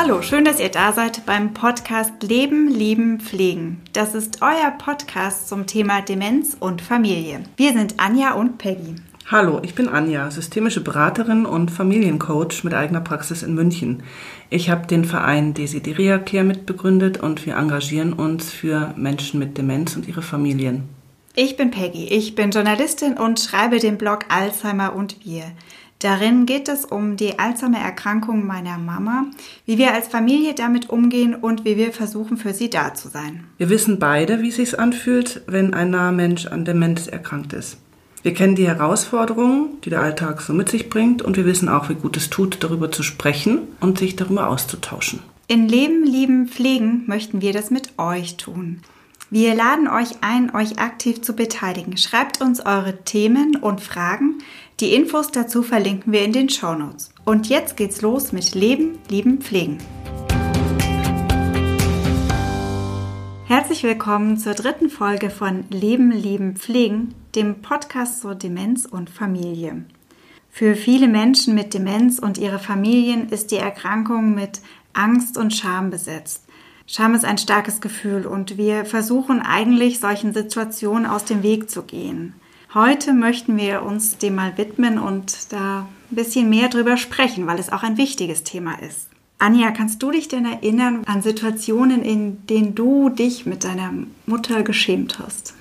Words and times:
Hallo, 0.00 0.22
schön, 0.22 0.44
dass 0.44 0.60
ihr 0.60 0.68
da 0.68 0.92
seid 0.92 1.26
beim 1.26 1.54
Podcast 1.54 2.22
Leben, 2.22 2.68
Lieben, 2.68 3.18
Pflegen. 3.18 3.80
Das 3.92 4.14
ist 4.14 4.42
euer 4.42 4.70
Podcast 4.78 5.48
zum 5.48 5.66
Thema 5.66 6.02
Demenz 6.02 6.56
und 6.60 6.80
Familie. 6.80 7.40
Wir 7.56 7.72
sind 7.72 7.94
Anja 7.98 8.34
und 8.34 8.58
Peggy. 8.58 8.94
Hallo, 9.26 9.58
ich 9.60 9.74
bin 9.74 9.88
Anja, 9.88 10.30
systemische 10.30 10.82
Beraterin 10.82 11.46
und 11.46 11.72
Familiencoach 11.72 12.62
mit 12.62 12.74
eigener 12.74 13.00
Praxis 13.00 13.42
in 13.42 13.56
München. 13.56 14.04
Ich 14.50 14.70
habe 14.70 14.86
den 14.86 15.04
Verein 15.04 15.52
Desideria 15.52 16.18
Care 16.18 16.44
mitbegründet 16.44 17.18
und 17.18 17.44
wir 17.44 17.56
engagieren 17.56 18.12
uns 18.12 18.52
für 18.52 18.94
Menschen 18.96 19.40
mit 19.40 19.58
Demenz 19.58 19.96
und 19.96 20.06
ihre 20.06 20.22
Familien. 20.22 20.84
Ich 21.34 21.56
bin 21.56 21.72
Peggy, 21.72 22.04
ich 22.04 22.36
bin 22.36 22.52
Journalistin 22.52 23.14
und 23.14 23.40
schreibe 23.40 23.80
den 23.80 23.98
Blog 23.98 24.26
Alzheimer 24.28 24.94
und 24.94 25.24
wir. 25.24 25.42
Darin 26.00 26.46
geht 26.46 26.68
es 26.68 26.84
um 26.84 27.16
die 27.16 27.40
Alzheimer-Erkrankung 27.40 28.46
meiner 28.46 28.78
Mama, 28.78 29.26
wie 29.66 29.78
wir 29.78 29.92
als 29.92 30.06
Familie 30.06 30.54
damit 30.54 30.90
umgehen 30.90 31.34
und 31.34 31.64
wie 31.64 31.76
wir 31.76 31.92
versuchen, 31.92 32.36
für 32.36 32.54
sie 32.54 32.70
da 32.70 32.94
zu 32.94 33.08
sein. 33.08 33.44
Wir 33.58 33.68
wissen 33.68 33.98
beide, 33.98 34.40
wie 34.40 34.48
es 34.48 34.56
sich 34.56 34.78
anfühlt, 34.78 35.42
wenn 35.48 35.74
ein 35.74 35.90
naher 35.90 36.12
Mensch 36.12 36.46
an 36.46 36.64
Demenz 36.64 37.08
erkrankt 37.08 37.52
ist. 37.52 37.78
Wir 38.22 38.32
kennen 38.32 38.54
die 38.54 38.68
Herausforderungen, 38.68 39.80
die 39.84 39.90
der 39.90 40.02
Alltag 40.02 40.40
so 40.40 40.52
mit 40.52 40.68
sich 40.68 40.88
bringt 40.88 41.22
und 41.22 41.36
wir 41.36 41.44
wissen 41.44 41.68
auch, 41.68 41.88
wie 41.88 41.94
gut 41.94 42.16
es 42.16 42.30
tut, 42.30 42.62
darüber 42.62 42.92
zu 42.92 43.02
sprechen 43.02 43.60
und 43.80 43.98
sich 43.98 44.14
darüber 44.14 44.48
auszutauschen. 44.48 45.20
In 45.48 45.68
Leben, 45.68 46.04
Lieben, 46.04 46.46
Pflegen 46.46 47.04
möchten 47.06 47.40
wir 47.40 47.52
das 47.52 47.70
mit 47.70 47.98
euch 47.98 48.36
tun. 48.36 48.82
Wir 49.30 49.54
laden 49.54 49.88
euch 49.88 50.22
ein, 50.22 50.54
euch 50.54 50.78
aktiv 50.78 51.20
zu 51.20 51.34
beteiligen. 51.34 51.96
Schreibt 51.98 52.40
uns 52.40 52.64
eure 52.64 53.04
Themen 53.04 53.56
und 53.56 53.80
Fragen. 53.80 54.38
Die 54.80 54.94
Infos 54.94 55.32
dazu 55.32 55.64
verlinken 55.64 56.12
wir 56.12 56.22
in 56.24 56.32
den 56.32 56.48
Show 56.48 56.72
Notes. 56.72 57.10
Und 57.24 57.48
jetzt 57.48 57.76
geht's 57.76 58.00
los 58.00 58.30
mit 58.30 58.54
Leben, 58.54 59.00
Lieben, 59.08 59.40
Pflegen. 59.40 59.78
Herzlich 63.46 63.82
willkommen 63.82 64.36
zur 64.36 64.54
dritten 64.54 64.88
Folge 64.88 65.30
von 65.30 65.64
Leben, 65.70 66.12
Lieben, 66.12 66.54
Pflegen, 66.54 67.16
dem 67.34 67.60
Podcast 67.60 68.20
zur 68.20 68.36
Demenz 68.36 68.84
und 68.84 69.10
Familie. 69.10 69.84
Für 70.48 70.76
viele 70.76 71.08
Menschen 71.08 71.56
mit 71.56 71.74
Demenz 71.74 72.20
und 72.20 72.38
ihre 72.38 72.60
Familien 72.60 73.30
ist 73.30 73.50
die 73.50 73.56
Erkrankung 73.56 74.36
mit 74.36 74.60
Angst 74.92 75.36
und 75.36 75.52
Scham 75.52 75.90
besetzt. 75.90 76.44
Scham 76.86 77.16
ist 77.16 77.24
ein 77.24 77.38
starkes 77.38 77.80
Gefühl 77.80 78.28
und 78.28 78.56
wir 78.56 78.84
versuchen 78.84 79.42
eigentlich 79.42 79.98
solchen 79.98 80.32
Situationen 80.32 81.04
aus 81.04 81.24
dem 81.24 81.42
Weg 81.42 81.68
zu 81.68 81.82
gehen. 81.82 82.34
Heute 82.74 83.14
möchten 83.14 83.56
wir 83.56 83.82
uns 83.82 84.18
dem 84.18 84.34
mal 84.34 84.58
widmen 84.58 84.98
und 84.98 85.52
da 85.52 85.88
ein 86.10 86.14
bisschen 86.14 86.50
mehr 86.50 86.68
drüber 86.68 86.98
sprechen, 86.98 87.46
weil 87.46 87.58
es 87.58 87.72
auch 87.72 87.82
ein 87.82 87.96
wichtiges 87.96 88.44
Thema 88.44 88.74
ist. 88.82 89.08
Anja, 89.38 89.70
kannst 89.70 90.02
du 90.02 90.10
dich 90.10 90.28
denn 90.28 90.44
erinnern 90.44 91.02
an 91.06 91.22
Situationen, 91.22 92.02
in 92.02 92.46
denen 92.46 92.74
du 92.74 93.08
dich 93.08 93.46
mit 93.46 93.64
deiner 93.64 93.92
Mutter 94.26 94.62
geschämt 94.64 95.18
hast? 95.18 95.54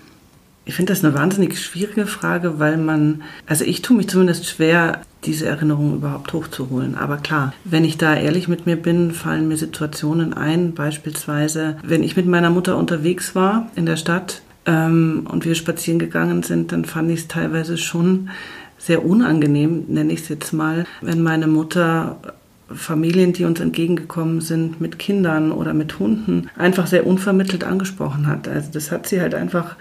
Ich 0.66 0.74
finde 0.74 0.92
das 0.92 1.02
eine 1.02 1.14
wahnsinnig 1.14 1.58
schwierige 1.62 2.08
Frage, 2.08 2.60
weil 2.60 2.76
man, 2.78 3.22
also 3.46 3.64
ich 3.64 3.82
tue 3.82 3.96
mich 3.96 4.10
zumindest 4.10 4.46
schwer, 4.46 5.02
diese 5.24 5.46
Erinnerungen 5.46 5.96
überhaupt 5.96 6.34
hochzuholen. 6.34 6.96
Aber 6.96 7.18
klar, 7.18 7.54
wenn 7.64 7.86
ich 7.86 7.98
da 7.98 8.16
ehrlich 8.16 8.50
mit 8.50 8.66
mir 8.66 8.76
bin, 8.76 9.12
fallen 9.12 9.48
mir 9.48 9.56
Situationen 9.56 10.34
ein, 10.34 10.74
beispielsweise, 10.74 11.78
wenn 11.84 12.04
ich 12.04 12.18
mit 12.18 12.26
meiner 12.26 12.50
Mutter 12.50 12.76
unterwegs 12.76 13.34
war 13.34 13.72
in 13.76 13.86
der 13.86 13.96
Stadt 13.96 14.42
ähm, 14.68 15.26
und 15.32 15.46
wir 15.46 15.56
spazieren 15.56 15.98
gegangen 15.98 16.44
sind, 16.44 16.72
dann 16.72 16.86
fand 16.86 17.10
ich 17.10 17.22
es 17.22 17.28
teilweise 17.28 17.78
schon 17.78 18.30
sehr 18.78 19.04
unangenehm, 19.04 19.86
nenne 19.88 20.14
ich 20.14 20.22
es 20.22 20.30
jetzt 20.30 20.54
mal, 20.54 20.86
wenn 21.02 21.24
meine 21.24 21.48
Mutter 21.48 22.20
Familien, 22.70 23.32
die 23.32 23.46
uns 23.46 23.62
entgegengekommen 23.62 24.42
sind, 24.42 24.82
mit 24.82 25.00
Kindern 25.00 25.54
oder 25.54 25.74
mit 25.74 26.00
Hunden, 26.00 26.50
einfach 26.58 26.86
sehr 26.86 27.08
unvermittelt 27.08 27.64
angesprochen 27.64 28.28
hat. 28.28 28.48
Also 28.48 28.70
das 28.74 28.92
hat 28.92 29.08
sie 29.08 29.22
halt 29.22 29.34
einfach 29.34 29.78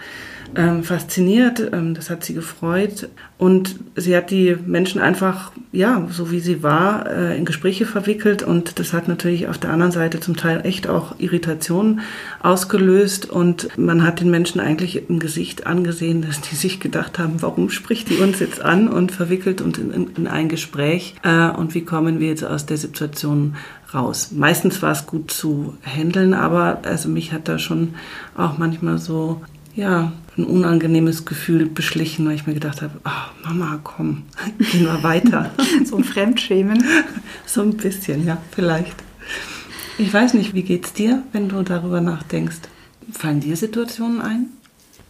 ähm, 0.55 0.83
fasziniert, 0.83 1.71
ähm, 1.71 1.93
das 1.93 2.09
hat 2.09 2.23
sie 2.23 2.33
gefreut. 2.33 3.09
Und 3.37 3.75
sie 3.95 4.15
hat 4.15 4.31
die 4.31 4.57
Menschen 4.65 4.99
einfach, 4.99 5.51
ja, 5.71 6.07
so 6.09 6.31
wie 6.31 6.39
sie 6.39 6.63
war, 6.63 7.07
äh, 7.07 7.37
in 7.37 7.45
Gespräche 7.45 7.85
verwickelt. 7.85 8.43
Und 8.43 8.79
das 8.79 8.93
hat 8.93 9.07
natürlich 9.07 9.47
auf 9.47 9.57
der 9.57 9.71
anderen 9.71 9.91
Seite 9.91 10.19
zum 10.19 10.35
Teil 10.35 10.65
echt 10.65 10.87
auch 10.87 11.19
Irritationen 11.19 12.01
ausgelöst. 12.41 13.29
Und 13.29 13.77
man 13.77 14.03
hat 14.03 14.19
den 14.19 14.31
Menschen 14.31 14.59
eigentlich 14.59 15.09
im 15.09 15.19
Gesicht 15.19 15.67
angesehen, 15.67 16.21
dass 16.21 16.41
die 16.41 16.55
sich 16.55 16.79
gedacht 16.79 17.19
haben, 17.19 17.41
warum 17.41 17.69
spricht 17.69 18.09
die 18.09 18.17
uns 18.17 18.39
jetzt 18.39 18.61
an 18.61 18.87
und 18.87 19.11
verwickelt 19.11 19.61
uns 19.61 19.77
in, 19.77 19.91
in, 19.91 20.07
in 20.15 20.27
ein 20.27 20.49
Gespräch? 20.49 21.15
Äh, 21.23 21.49
und 21.49 21.75
wie 21.75 21.85
kommen 21.85 22.19
wir 22.19 22.29
jetzt 22.29 22.43
aus 22.43 22.65
der 22.65 22.77
Situation 22.77 23.55
raus. 23.93 24.31
Meistens 24.31 24.81
war 24.81 24.91
es 24.91 25.05
gut 25.05 25.31
zu 25.31 25.77
handeln, 25.83 26.33
aber 26.33 26.79
also 26.83 27.07
mich 27.09 27.31
hat 27.31 27.47
da 27.47 27.57
schon 27.57 27.95
auch 28.35 28.57
manchmal 28.57 28.97
so 28.97 29.41
ja, 29.75 30.11
ein 30.37 30.45
unangenehmes 30.45 31.25
Gefühl 31.25 31.65
beschlichen, 31.65 32.25
weil 32.27 32.35
ich 32.35 32.47
mir 32.47 32.53
gedacht 32.53 32.81
habe, 32.81 32.99
oh, 33.05 33.47
Mama, 33.47 33.79
komm, 33.83 34.23
gehen 34.71 34.85
wir 34.85 35.03
weiter. 35.03 35.51
so 35.85 35.97
ein 35.97 36.03
Fremdschämen. 36.03 36.83
so 37.45 37.61
ein 37.61 37.77
bisschen, 37.77 38.25
ja, 38.25 38.37
vielleicht. 38.51 38.95
Ich 39.97 40.13
weiß 40.13 40.35
nicht, 40.35 40.53
wie 40.53 40.63
geht's 40.63 40.93
dir, 40.93 41.23
wenn 41.31 41.49
du 41.49 41.63
darüber 41.63 42.01
nachdenkst? 42.01 42.59
Fallen 43.11 43.39
dir 43.39 43.55
Situationen 43.55 44.21
ein? 44.21 44.47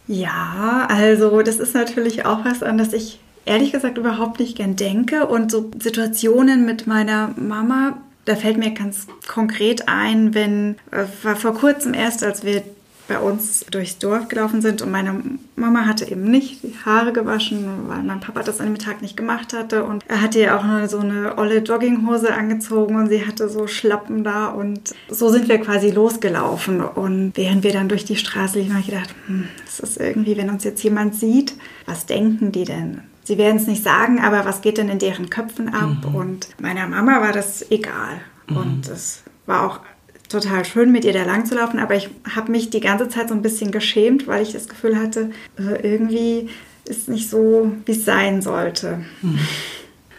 Ja, 0.06 0.86
also 0.88 1.42
das 1.42 1.56
ist 1.56 1.74
natürlich 1.74 2.24
auch 2.24 2.44
was, 2.44 2.62
an 2.62 2.78
das 2.78 2.94
ich 2.94 3.20
ehrlich 3.44 3.72
gesagt 3.72 3.98
überhaupt 3.98 4.40
nicht 4.40 4.56
gern 4.56 4.76
denke. 4.76 5.26
Und 5.26 5.50
so 5.50 5.70
Situationen 5.78 6.64
mit 6.64 6.86
meiner 6.86 7.34
Mama, 7.36 7.98
da 8.24 8.36
fällt 8.36 8.58
mir 8.58 8.70
ganz 8.70 9.06
konkret 9.26 9.88
ein, 9.88 10.34
wenn, 10.34 10.76
äh, 10.90 11.04
war 11.22 11.36
vor 11.36 11.54
kurzem 11.54 11.94
erst, 11.94 12.24
als 12.24 12.44
wir 12.44 12.62
bei 13.08 13.18
uns 13.18 13.64
durchs 13.70 13.98
Dorf 13.98 14.28
gelaufen 14.28 14.60
sind 14.60 14.82
und 14.82 14.90
meine 14.90 15.22
Mama 15.56 15.86
hatte 15.86 16.08
eben 16.08 16.30
nicht 16.30 16.62
die 16.62 16.74
Haare 16.84 17.12
gewaschen, 17.12 17.64
weil 17.88 18.02
mein 18.02 18.20
Papa 18.20 18.42
das 18.42 18.60
an 18.60 18.66
dem 18.66 18.78
Tag 18.78 19.02
nicht 19.02 19.16
gemacht 19.16 19.54
hatte 19.54 19.84
und 19.84 20.04
er 20.06 20.20
hatte 20.20 20.40
ja 20.40 20.58
auch 20.58 20.64
nur 20.64 20.86
so 20.88 20.98
eine 20.98 21.38
olle 21.38 21.58
Jogginghose 21.58 22.32
angezogen 22.32 22.96
und 22.96 23.08
sie 23.08 23.26
hatte 23.26 23.48
so 23.48 23.66
Schlappen 23.66 24.24
da 24.24 24.48
und 24.48 24.94
so 25.08 25.30
sind 25.30 25.48
wir 25.48 25.58
quasi 25.58 25.90
losgelaufen 25.90 26.82
und 26.82 27.32
während 27.34 27.64
wir 27.64 27.72
dann 27.72 27.88
durch 27.88 28.04
die 28.04 28.16
Straße 28.16 28.58
liefen, 28.58 28.74
habe 28.74 28.82
ich 28.82 28.90
gedacht, 28.90 29.14
hm, 29.26 29.48
das 29.64 29.80
ist 29.80 29.98
irgendwie, 29.98 30.36
wenn 30.36 30.50
uns 30.50 30.64
jetzt 30.64 30.82
jemand 30.84 31.14
sieht, 31.14 31.54
was 31.86 32.06
denken 32.06 32.52
die 32.52 32.64
denn? 32.64 33.00
Sie 33.24 33.36
werden 33.36 33.56
es 33.56 33.66
nicht 33.66 33.82
sagen, 33.82 34.20
aber 34.20 34.44
was 34.44 34.62
geht 34.62 34.78
denn 34.78 34.88
in 34.88 34.98
deren 34.98 35.28
Köpfen 35.28 35.68
ab? 35.68 35.98
Mhm. 36.08 36.14
Und 36.14 36.48
meiner 36.60 36.86
Mama 36.86 37.20
war 37.20 37.32
das 37.32 37.70
egal. 37.70 38.20
Mhm. 38.48 38.56
Und 38.56 38.88
es 38.88 39.22
war 39.44 39.66
auch 39.66 39.80
total 40.28 40.64
schön, 40.64 40.92
mit 40.92 41.04
ihr 41.04 41.12
da 41.12 41.24
lang 41.24 41.46
zu 41.46 41.54
laufen, 41.54 41.78
aber 41.78 41.96
ich 41.96 42.10
habe 42.34 42.52
mich 42.52 42.70
die 42.70 42.80
ganze 42.80 43.08
Zeit 43.08 43.28
so 43.28 43.34
ein 43.34 43.42
bisschen 43.42 43.70
geschämt, 43.70 44.26
weil 44.26 44.42
ich 44.42 44.52
das 44.52 44.68
Gefühl 44.68 44.98
hatte, 44.98 45.30
äh, 45.58 45.88
irgendwie 45.88 46.48
ist 46.84 47.08
nicht 47.08 47.28
so, 47.28 47.72
wie 47.86 47.92
es 47.92 48.04
sein 48.04 48.42
sollte. 48.42 49.00
Hm. 49.20 49.38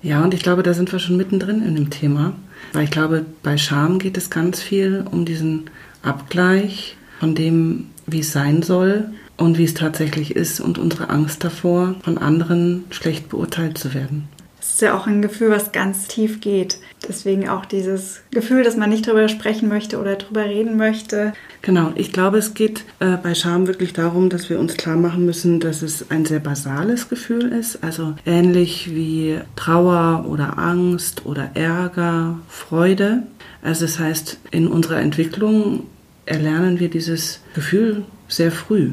Ja, 0.01 0.23
und 0.23 0.33
ich 0.33 0.43
glaube, 0.43 0.63
da 0.63 0.73
sind 0.73 0.91
wir 0.91 0.99
schon 0.99 1.17
mittendrin 1.17 1.65
in 1.65 1.75
dem 1.75 1.89
Thema, 1.89 2.33
weil 2.73 2.85
ich 2.85 2.91
glaube, 2.91 3.25
bei 3.43 3.57
Scham 3.57 3.99
geht 3.99 4.17
es 4.17 4.29
ganz 4.29 4.61
viel 4.61 5.05
um 5.09 5.25
diesen 5.25 5.69
Abgleich 6.03 6.95
von 7.19 7.35
dem, 7.35 7.87
wie 8.05 8.19
es 8.19 8.31
sein 8.31 8.63
soll 8.63 9.09
und 9.35 9.57
wie 9.57 9.65
es 9.65 9.73
tatsächlich 9.73 10.35
ist 10.35 10.61
und 10.61 10.77
unsere 10.77 11.09
Angst 11.09 11.43
davor, 11.43 11.95
von 12.03 12.17
anderen 12.17 12.85
schlecht 12.91 13.29
beurteilt 13.29 13.77
zu 13.77 13.93
werden 13.93 14.27
ist 14.61 14.81
ja 14.81 14.97
auch 14.97 15.07
ein 15.07 15.21
Gefühl, 15.21 15.49
was 15.49 15.71
ganz 15.71 16.07
tief 16.07 16.41
geht. 16.41 16.79
Deswegen 17.07 17.47
auch 17.49 17.65
dieses 17.65 18.21
Gefühl, 18.31 18.63
dass 18.63 18.77
man 18.77 18.89
nicht 18.89 19.07
darüber 19.07 19.27
sprechen 19.29 19.69
möchte 19.69 19.99
oder 19.99 20.15
darüber 20.15 20.45
reden 20.45 20.77
möchte. 20.77 21.33
Genau, 21.61 21.91
ich 21.95 22.11
glaube, 22.11 22.37
es 22.37 22.53
geht 22.53 22.83
äh, 22.99 23.17
bei 23.17 23.35
Scham 23.35 23.67
wirklich 23.67 23.93
darum, 23.93 24.29
dass 24.29 24.49
wir 24.49 24.59
uns 24.59 24.75
klar 24.75 24.97
machen 24.97 25.25
müssen, 25.25 25.59
dass 25.59 25.81
es 25.81 26.09
ein 26.11 26.25
sehr 26.25 26.39
basales 26.39 27.09
Gefühl 27.09 27.51
ist. 27.51 27.83
Also 27.83 28.15
ähnlich 28.25 28.93
wie 28.93 29.39
Trauer 29.55 30.25
oder 30.27 30.57
Angst 30.57 31.25
oder 31.25 31.51
Ärger, 31.53 32.39
Freude. 32.47 33.23
Also 33.61 33.85
das 33.85 33.99
heißt, 33.99 34.37
in 34.51 34.67
unserer 34.67 34.99
Entwicklung 34.99 35.85
erlernen 36.25 36.79
wir 36.79 36.89
dieses 36.89 37.41
Gefühl 37.55 38.03
sehr 38.27 38.51
früh. 38.51 38.91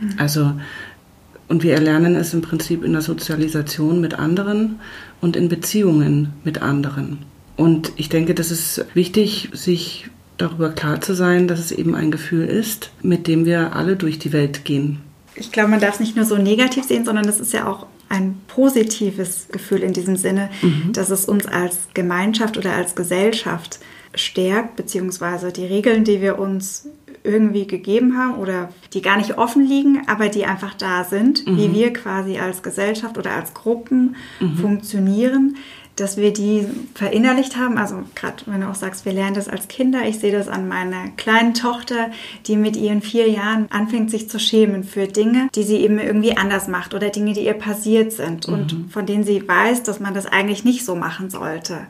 Mhm. 0.00 0.14
Also 0.18 0.52
und 1.48 1.62
wir 1.62 1.74
erlernen 1.74 2.16
es 2.16 2.34
im 2.34 2.42
Prinzip 2.42 2.82
in 2.84 2.92
der 2.92 3.02
Sozialisation 3.02 4.00
mit 4.00 4.14
anderen 4.14 4.80
und 5.20 5.36
in 5.36 5.48
Beziehungen 5.48 6.32
mit 6.44 6.62
anderen. 6.62 7.18
Und 7.56 7.92
ich 7.96 8.08
denke, 8.08 8.34
das 8.34 8.50
ist 8.50 8.84
wichtig, 8.94 9.50
sich 9.52 10.08
darüber 10.36 10.70
klar 10.70 11.00
zu 11.00 11.14
sein, 11.14 11.48
dass 11.48 11.60
es 11.60 11.72
eben 11.72 11.94
ein 11.94 12.10
Gefühl 12.10 12.46
ist, 12.46 12.90
mit 13.02 13.26
dem 13.26 13.44
wir 13.44 13.74
alle 13.74 13.96
durch 13.96 14.18
die 14.18 14.32
Welt 14.32 14.64
gehen. 14.64 15.00
Ich 15.34 15.52
glaube, 15.52 15.70
man 15.70 15.80
darf 15.80 15.94
es 15.94 16.00
nicht 16.00 16.16
nur 16.16 16.24
so 16.24 16.36
negativ 16.36 16.84
sehen, 16.84 17.04
sondern 17.04 17.26
es 17.28 17.40
ist 17.40 17.52
ja 17.52 17.66
auch 17.66 17.86
ein 18.08 18.36
positives 18.48 19.48
Gefühl 19.50 19.82
in 19.82 19.92
diesem 19.92 20.16
Sinne, 20.16 20.50
mhm. 20.62 20.92
dass 20.92 21.10
es 21.10 21.24
uns 21.24 21.46
als 21.46 21.88
Gemeinschaft 21.94 22.56
oder 22.56 22.72
als 22.72 22.94
Gesellschaft 22.94 23.80
stärkt, 24.14 24.76
beziehungsweise 24.76 25.52
die 25.52 25.64
Regeln, 25.64 26.04
die 26.04 26.20
wir 26.20 26.38
uns 26.38 26.88
irgendwie 27.26 27.66
gegeben 27.66 28.16
haben 28.16 28.36
oder 28.36 28.70
die 28.92 29.02
gar 29.02 29.16
nicht 29.16 29.36
offen 29.36 29.66
liegen, 29.66 30.02
aber 30.06 30.28
die 30.28 30.46
einfach 30.46 30.74
da 30.74 31.04
sind, 31.04 31.46
mhm. 31.46 31.58
wie 31.58 31.72
wir 31.74 31.92
quasi 31.92 32.38
als 32.38 32.62
Gesellschaft 32.62 33.18
oder 33.18 33.32
als 33.32 33.52
Gruppen 33.52 34.16
mhm. 34.40 34.56
funktionieren, 34.56 35.56
dass 35.96 36.18
wir 36.18 36.32
die 36.32 36.66
verinnerlicht 36.94 37.56
haben. 37.56 37.78
Also 37.78 38.02
gerade 38.14 38.42
wenn 38.46 38.60
du 38.60 38.68
auch 38.68 38.74
sagst, 38.74 39.06
wir 39.06 39.12
lernen 39.12 39.34
das 39.34 39.48
als 39.48 39.66
Kinder. 39.66 40.06
Ich 40.06 40.18
sehe 40.18 40.32
das 40.32 40.46
an 40.46 40.68
meiner 40.68 41.08
kleinen 41.16 41.54
Tochter, 41.54 42.10
die 42.46 42.56
mit 42.56 42.76
ihren 42.76 43.00
vier 43.00 43.28
Jahren 43.28 43.66
anfängt, 43.70 44.10
sich 44.10 44.28
zu 44.28 44.38
schämen 44.38 44.84
für 44.84 45.06
Dinge, 45.06 45.48
die 45.54 45.62
sie 45.62 45.78
eben 45.78 45.98
irgendwie 45.98 46.36
anders 46.36 46.68
macht 46.68 46.94
oder 46.94 47.08
Dinge, 47.08 47.32
die 47.32 47.46
ihr 47.46 47.54
passiert 47.54 48.12
sind 48.12 48.46
mhm. 48.46 48.54
und 48.54 48.92
von 48.92 49.06
denen 49.06 49.24
sie 49.24 49.46
weiß, 49.46 49.82
dass 49.82 49.98
man 49.98 50.14
das 50.14 50.26
eigentlich 50.26 50.64
nicht 50.64 50.84
so 50.84 50.94
machen 50.94 51.30
sollte. 51.30 51.86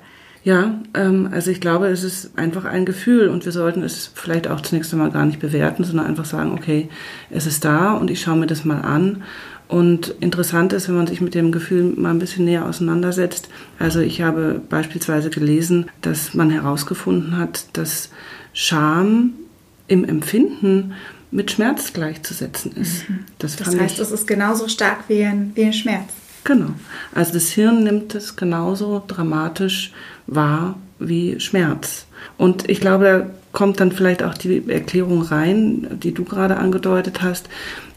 Ja, 0.46 0.78
ähm, 0.94 1.28
also 1.32 1.50
ich 1.50 1.60
glaube, 1.60 1.88
es 1.88 2.04
ist 2.04 2.38
einfach 2.38 2.66
ein 2.66 2.86
Gefühl 2.86 3.30
und 3.30 3.44
wir 3.44 3.50
sollten 3.50 3.82
es 3.82 4.12
vielleicht 4.14 4.46
auch 4.46 4.60
zunächst 4.60 4.92
einmal 4.92 5.10
gar 5.10 5.26
nicht 5.26 5.40
bewerten, 5.40 5.82
sondern 5.82 6.06
einfach 6.06 6.24
sagen, 6.24 6.52
okay, 6.52 6.88
es 7.30 7.46
ist 7.46 7.64
da 7.64 7.94
und 7.94 8.12
ich 8.12 8.20
schaue 8.20 8.36
mir 8.36 8.46
das 8.46 8.64
mal 8.64 8.82
an 8.82 9.24
und 9.66 10.14
interessant 10.20 10.72
ist, 10.72 10.86
wenn 10.86 10.94
man 10.94 11.08
sich 11.08 11.20
mit 11.20 11.34
dem 11.34 11.50
Gefühl 11.50 11.94
mal 11.96 12.10
ein 12.10 12.20
bisschen 12.20 12.44
näher 12.44 12.64
auseinandersetzt. 12.64 13.48
Also 13.80 13.98
ich 13.98 14.22
habe 14.22 14.62
beispielsweise 14.70 15.30
gelesen, 15.30 15.90
dass 16.00 16.32
man 16.32 16.50
herausgefunden 16.50 17.36
hat, 17.36 17.64
dass 17.72 18.10
Scham 18.52 19.32
im 19.88 20.04
Empfinden 20.04 20.94
mit 21.32 21.50
Schmerz 21.50 21.92
gleichzusetzen 21.92 22.70
ist. 22.76 23.10
Mhm. 23.10 23.24
Das, 23.40 23.56
das 23.56 23.76
heißt, 23.76 23.98
es 23.98 24.12
ist 24.12 24.28
genauso 24.28 24.68
stark 24.68 25.08
wie 25.08 25.24
ein, 25.24 25.50
wie 25.56 25.64
ein 25.64 25.72
Schmerz. 25.72 26.12
Genau. 26.46 26.70
Also 27.12 27.32
das 27.32 27.50
Hirn 27.50 27.82
nimmt 27.82 28.14
es 28.14 28.36
genauso 28.36 29.02
dramatisch 29.06 29.92
wahr 30.28 30.78
wie 31.00 31.40
Schmerz. 31.40 32.06
Und 32.38 32.70
ich 32.70 32.80
glaube, 32.80 33.04
da 33.04 33.30
kommt 33.50 33.80
dann 33.80 33.90
vielleicht 33.90 34.22
auch 34.22 34.34
die 34.34 34.62
Erklärung 34.68 35.22
rein, 35.22 35.98
die 36.02 36.14
du 36.14 36.24
gerade 36.24 36.56
angedeutet 36.56 37.20
hast, 37.22 37.48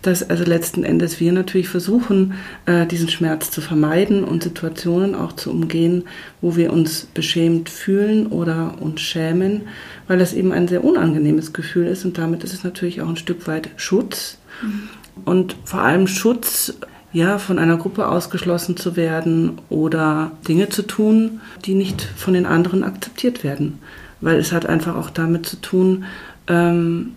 dass 0.01 0.27
also 0.27 0.45
letzten 0.45 0.83
Endes 0.83 1.19
wir 1.19 1.31
natürlich 1.31 1.69
versuchen, 1.69 2.33
äh, 2.65 2.87
diesen 2.87 3.09
Schmerz 3.09 3.51
zu 3.51 3.61
vermeiden 3.61 4.23
und 4.23 4.41
Situationen 4.41 5.13
auch 5.13 5.33
zu 5.33 5.51
umgehen, 5.51 6.05
wo 6.41 6.55
wir 6.55 6.73
uns 6.73 7.05
beschämt 7.13 7.69
fühlen 7.69 8.27
oder 8.27 8.75
uns 8.79 9.01
schämen, 9.01 9.63
weil 10.07 10.17
das 10.17 10.33
eben 10.33 10.53
ein 10.53 10.67
sehr 10.67 10.83
unangenehmes 10.83 11.53
Gefühl 11.53 11.85
ist 11.85 12.03
und 12.03 12.17
damit 12.17 12.43
ist 12.43 12.53
es 12.53 12.63
natürlich 12.63 13.01
auch 13.01 13.09
ein 13.09 13.17
Stück 13.17 13.45
weit 13.47 13.69
Schutz 13.75 14.37
mhm. 14.63 14.89
und 15.25 15.55
vor 15.65 15.81
allem 15.81 16.07
Schutz 16.07 16.73
ja, 17.11 17.39
von 17.39 17.59
einer 17.59 17.77
Gruppe 17.77 18.07
ausgeschlossen 18.07 18.77
zu 18.77 18.95
werden 18.95 19.59
oder 19.69 20.31
Dinge 20.47 20.69
zu 20.69 20.83
tun, 20.83 21.41
die 21.65 21.73
nicht 21.73 22.01
von 22.01 22.33
den 22.33 22.45
anderen 22.45 22.83
akzeptiert 22.83 23.43
werden. 23.43 23.79
Weil 24.21 24.37
es 24.37 24.51
hat 24.51 24.65
einfach 24.65 24.95
auch 24.95 25.09
damit 25.09 25.45
zu 25.45 25.57
tun, 25.57 26.05
ähm, 26.47 27.13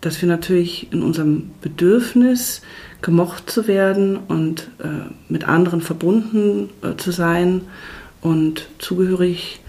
dass 0.00 0.20
wir 0.20 0.28
natürlich 0.28 0.92
in 0.92 1.02
unserem 1.02 1.50
Bedürfnis, 1.62 2.60
gemocht 3.00 3.50
zu 3.50 3.68
werden 3.68 4.16
und 4.16 4.70
äh, 4.82 5.10
mit 5.28 5.46
anderen 5.46 5.82
verbunden 5.82 6.70
äh, 6.82 6.96
zu 6.96 7.10
sein 7.10 7.60
und 8.22 8.66
zugehörig 8.78 9.60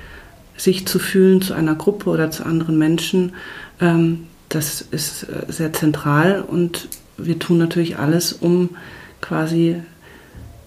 sich 0.56 0.88
zu 0.88 1.00
fühlen 1.00 1.42
zu 1.42 1.54
einer 1.54 1.76
Gruppe 1.76 2.10
oder 2.10 2.32
zu 2.32 2.46
anderen 2.46 2.78
Menschen, 2.78 3.34
ähm, 3.82 4.28
das 4.48 4.80
ist 4.80 5.24
äh, 5.24 5.52
sehr 5.52 5.74
zentral. 5.74 6.42
Und 6.42 6.88
wir 7.18 7.38
tun 7.38 7.58
natürlich 7.58 7.98
alles, 7.98 8.32
um 8.32 8.70
quasi 9.22 9.82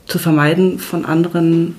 zu 0.06 0.18
vermeiden, 0.18 0.78
von 0.78 1.04
anderen 1.04 1.76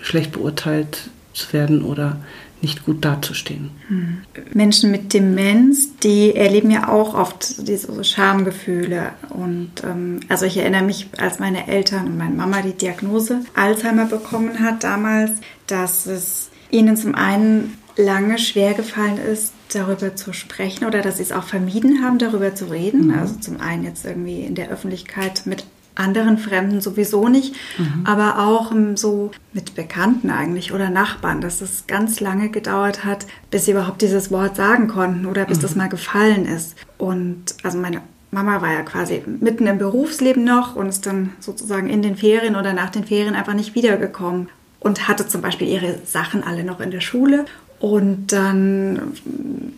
schlecht 0.00 0.32
beurteilt 0.32 1.10
zu 1.34 1.52
werden 1.52 1.82
oder 1.82 2.18
nicht 2.62 2.84
gut 2.86 3.04
dazustehen. 3.04 3.70
Hm. 3.88 4.18
Menschen 4.52 4.92
mit 4.92 5.12
Demenz, 5.12 5.96
die 5.96 6.34
erleben 6.34 6.70
ja 6.70 6.88
auch 6.88 7.14
oft 7.14 7.66
diese 7.66 8.04
Schamgefühle. 8.04 9.12
Und 9.30 9.72
ähm, 9.82 10.20
also 10.28 10.46
ich 10.46 10.56
erinnere 10.56 10.84
mich, 10.84 11.08
als 11.18 11.40
meine 11.40 11.66
Eltern 11.66 12.06
und 12.06 12.18
meine 12.18 12.34
Mama 12.34 12.62
die 12.62 12.72
Diagnose 12.72 13.40
Alzheimer 13.54 14.06
bekommen 14.06 14.60
hat 14.60 14.84
damals, 14.84 15.32
dass 15.66 16.06
es 16.06 16.50
ihnen 16.70 16.96
zum 16.96 17.16
einen 17.16 17.76
lange 17.96 18.38
schwer 18.38 18.74
gefallen 18.74 19.18
ist, 19.18 19.52
darüber 19.72 20.14
zu 20.14 20.32
sprechen 20.32 20.86
oder 20.86 21.02
dass 21.02 21.16
sie 21.16 21.24
es 21.24 21.32
auch 21.32 21.44
vermieden 21.44 22.02
haben, 22.02 22.18
darüber 22.18 22.54
zu 22.54 22.66
reden. 22.66 23.08
Mhm. 23.08 23.18
Also 23.18 23.34
zum 23.40 23.60
einen 23.60 23.82
jetzt 23.84 24.04
irgendwie 24.04 24.42
in 24.42 24.54
der 24.54 24.70
Öffentlichkeit 24.70 25.42
mit 25.46 25.64
anderen 25.94 26.38
Fremden 26.38 26.80
sowieso 26.80 27.28
nicht, 27.28 27.54
mhm. 27.78 28.04
aber 28.04 28.38
auch 28.38 28.72
so 28.94 29.30
mit 29.52 29.74
Bekannten 29.74 30.30
eigentlich 30.30 30.72
oder 30.72 30.90
Nachbarn, 30.90 31.40
dass 31.40 31.60
es 31.60 31.86
ganz 31.86 32.20
lange 32.20 32.48
gedauert 32.48 33.04
hat, 33.04 33.26
bis 33.50 33.66
sie 33.66 33.72
überhaupt 33.72 34.02
dieses 34.02 34.30
Wort 34.30 34.56
sagen 34.56 34.88
konnten 34.88 35.26
oder 35.26 35.44
bis 35.44 35.58
mhm. 35.58 35.62
das 35.62 35.76
mal 35.76 35.88
gefallen 35.88 36.46
ist. 36.46 36.76
Und 36.98 37.54
also 37.62 37.78
meine 37.78 38.00
Mama 38.30 38.62
war 38.62 38.72
ja 38.72 38.82
quasi 38.82 39.22
mitten 39.40 39.66
im 39.66 39.78
Berufsleben 39.78 40.44
noch 40.44 40.74
und 40.74 40.88
ist 40.88 41.04
dann 41.04 41.30
sozusagen 41.40 41.88
in 41.88 42.00
den 42.00 42.16
Ferien 42.16 42.56
oder 42.56 42.72
nach 42.72 42.90
den 42.90 43.04
Ferien 43.04 43.34
einfach 43.34 43.54
nicht 43.54 43.74
wiedergekommen 43.74 44.48
und 44.80 45.06
hatte 45.06 45.28
zum 45.28 45.42
Beispiel 45.42 45.68
ihre 45.68 45.98
Sachen 46.06 46.42
alle 46.42 46.64
noch 46.64 46.80
in 46.80 46.90
der 46.90 47.00
Schule. 47.00 47.44
Und 47.78 48.32
dann 48.32 49.12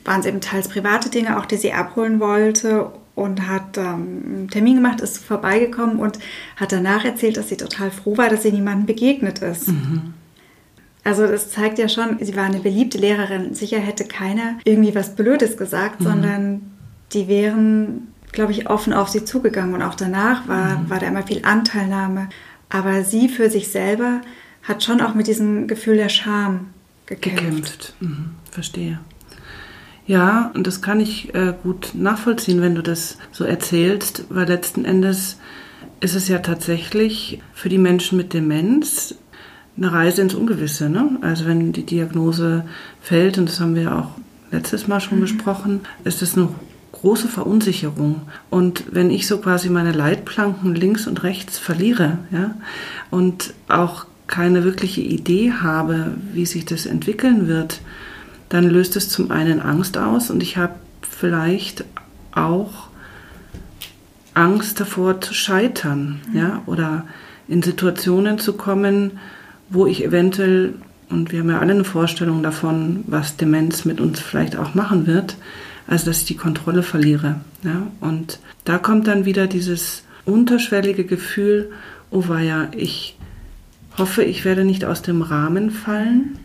waren 0.04 0.20
es 0.20 0.26
eben 0.26 0.40
teils 0.40 0.68
private 0.68 1.08
Dinge, 1.08 1.38
auch 1.38 1.46
die 1.46 1.56
sie 1.56 1.72
abholen 1.72 2.20
wollte 2.20 2.90
und 3.14 3.48
hat 3.48 3.78
ähm, 3.78 4.22
einen 4.26 4.48
Termin 4.50 4.76
gemacht, 4.76 5.00
ist 5.00 5.18
vorbeigekommen 5.18 5.96
und 5.96 6.18
hat 6.56 6.72
danach 6.72 7.04
erzählt, 7.04 7.36
dass 7.36 7.48
sie 7.48 7.56
total 7.56 7.90
froh 7.90 8.16
war, 8.16 8.28
dass 8.28 8.42
sie 8.42 8.52
niemandem 8.52 8.86
begegnet 8.86 9.38
ist. 9.40 9.68
Mhm. 9.68 10.14
Also 11.04 11.26
das 11.26 11.50
zeigt 11.50 11.78
ja 11.78 11.88
schon, 11.88 12.18
sie 12.20 12.34
war 12.34 12.44
eine 12.44 12.60
beliebte 12.60 12.98
Lehrerin. 12.98 13.54
Sicher 13.54 13.78
hätte 13.78 14.04
keiner 14.04 14.58
irgendwie 14.64 14.94
was 14.94 15.14
Blödes 15.14 15.56
gesagt, 15.56 16.00
mhm. 16.00 16.04
sondern 16.04 16.62
die 17.12 17.28
wären, 17.28 18.08
glaube 18.32 18.52
ich, 18.52 18.68
offen 18.68 18.92
auf 18.92 19.10
sie 19.10 19.24
zugegangen. 19.24 19.74
Und 19.74 19.82
auch 19.82 19.94
danach 19.94 20.48
war, 20.48 20.78
mhm. 20.78 20.90
war 20.90 20.98
da 20.98 21.06
immer 21.06 21.22
viel 21.22 21.44
Anteilnahme. 21.44 22.28
Aber 22.70 23.04
sie 23.04 23.28
für 23.28 23.50
sich 23.50 23.68
selber 23.68 24.22
hat 24.62 24.82
schon 24.82 25.02
auch 25.02 25.14
mit 25.14 25.26
diesem 25.26 25.68
Gefühl 25.68 25.96
der 25.96 26.08
Scham 26.08 26.70
gekämpft. 27.06 27.44
gekämpft. 27.44 27.94
Mhm. 28.00 28.30
Verstehe. 28.50 28.98
Ja, 30.06 30.50
und 30.54 30.66
das 30.66 30.82
kann 30.82 31.00
ich 31.00 31.34
äh, 31.34 31.54
gut 31.62 31.92
nachvollziehen, 31.94 32.60
wenn 32.60 32.74
du 32.74 32.82
das 32.82 33.18
so 33.32 33.44
erzählst, 33.44 34.26
weil 34.28 34.46
letzten 34.46 34.84
Endes 34.84 35.38
ist 36.00 36.14
es 36.14 36.28
ja 36.28 36.40
tatsächlich 36.40 37.40
für 37.54 37.70
die 37.70 37.78
Menschen 37.78 38.18
mit 38.18 38.34
Demenz 38.34 39.14
eine 39.76 39.92
Reise 39.92 40.22
ins 40.22 40.34
Ungewisse. 40.34 40.90
Ne? 40.90 41.18
Also 41.22 41.46
wenn 41.46 41.72
die 41.72 41.86
Diagnose 41.86 42.64
fällt, 43.00 43.38
und 43.38 43.48
das 43.48 43.60
haben 43.60 43.74
wir 43.74 43.96
auch 43.96 44.10
letztes 44.50 44.86
Mal 44.86 45.00
schon 45.00 45.18
mhm. 45.18 45.22
besprochen, 45.22 45.80
ist 46.04 46.20
das 46.20 46.36
eine 46.36 46.50
große 46.92 47.28
Verunsicherung. 47.28 48.22
Und 48.50 48.84
wenn 48.92 49.10
ich 49.10 49.26
so 49.26 49.38
quasi 49.38 49.70
meine 49.70 49.92
Leitplanken 49.92 50.74
links 50.74 51.06
und 51.06 51.22
rechts 51.22 51.58
verliere 51.58 52.18
ja, 52.30 52.54
und 53.10 53.54
auch 53.68 54.06
keine 54.26 54.64
wirkliche 54.64 55.00
Idee 55.00 55.52
habe, 55.52 56.12
wie 56.32 56.46
sich 56.46 56.64
das 56.64 56.86
entwickeln 56.86 57.48
wird, 57.48 57.80
dann 58.48 58.64
löst 58.64 58.96
es 58.96 59.08
zum 59.08 59.30
einen 59.30 59.60
Angst 59.60 59.98
aus 59.98 60.30
und 60.30 60.42
ich 60.42 60.56
habe 60.56 60.74
vielleicht 61.02 61.84
auch 62.32 62.88
Angst 64.34 64.80
davor 64.80 65.20
zu 65.20 65.32
scheitern, 65.32 66.20
mhm. 66.30 66.38
ja, 66.38 66.62
oder 66.66 67.06
in 67.48 67.62
Situationen 67.62 68.38
zu 68.38 68.54
kommen, 68.54 69.18
wo 69.68 69.86
ich 69.86 70.04
eventuell, 70.04 70.74
und 71.08 71.32
wir 71.32 71.40
haben 71.40 71.50
ja 71.50 71.58
alle 71.58 71.72
eine 71.72 71.84
Vorstellung 71.84 72.42
davon, 72.42 73.04
was 73.06 73.36
Demenz 73.36 73.84
mit 73.84 74.00
uns 74.00 74.20
vielleicht 74.20 74.56
auch 74.56 74.74
machen 74.74 75.06
wird, 75.06 75.36
also 75.86 76.06
dass 76.06 76.20
ich 76.20 76.26
die 76.26 76.36
Kontrolle 76.36 76.82
verliere. 76.82 77.40
Ja? 77.62 77.86
Und 78.00 78.40
da 78.64 78.78
kommt 78.78 79.06
dann 79.06 79.24
wieder 79.24 79.46
dieses 79.46 80.02
unterschwellige 80.24 81.04
Gefühl, 81.04 81.70
oh 82.10 82.24
ja, 82.34 82.68
ich 82.74 83.18
hoffe, 83.98 84.24
ich 84.24 84.44
werde 84.44 84.64
nicht 84.64 84.84
aus 84.84 85.02
dem 85.02 85.22
Rahmen 85.22 85.70
fallen 85.70 86.38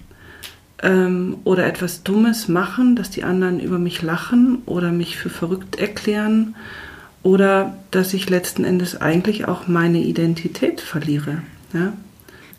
ähm, 0.81 1.38
oder 1.43 1.65
etwas 1.65 2.03
Dummes 2.03 2.48
machen, 2.48 2.95
dass 2.95 3.09
die 3.09 3.24
anderen 3.24 3.59
über 3.59 3.79
mich 3.79 4.01
lachen 4.01 4.62
oder 4.65 4.91
mich 4.91 5.17
für 5.17 5.29
verrückt 5.29 5.77
erklären 5.77 6.55
oder 7.24 7.77
dass 7.91 8.13
ich 8.13 8.29
letzten 8.29 8.63
Endes 8.63 9.00
eigentlich 9.00 9.48
auch 9.48 9.67
meine 9.67 10.00
Identität 10.00 10.81
verliere. 10.81 11.41
Ja? 11.74 11.93